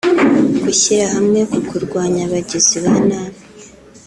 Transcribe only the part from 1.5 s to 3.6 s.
ku kurwanya abagizi ba nabi